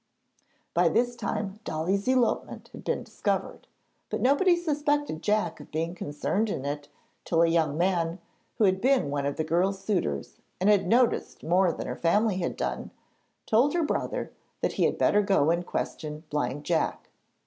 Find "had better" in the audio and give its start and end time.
14.85-15.21